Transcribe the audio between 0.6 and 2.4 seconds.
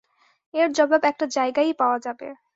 জবাব একটা জায়গায়ই পাওয়া যাবে।